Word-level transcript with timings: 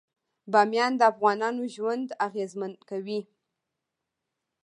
بامیان 0.51 0.91
د 0.97 1.01
افغانانو 1.11 1.63
ژوند 1.75 2.07
اغېزمن 2.27 2.71
کوي. 2.89 3.19